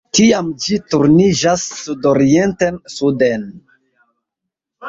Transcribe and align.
Tiam 0.17 0.47
ĝi 0.63 0.77
turniĝas 0.93 1.67
sudorienten-suden. 1.81 3.45